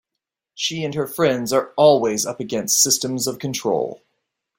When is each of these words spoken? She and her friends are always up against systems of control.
She 0.55 0.83
and 0.83 0.95
her 0.95 1.05
friends 1.05 1.53
are 1.53 1.73
always 1.77 2.25
up 2.25 2.39
against 2.39 2.81
systems 2.81 3.27
of 3.27 3.37
control. 3.37 4.01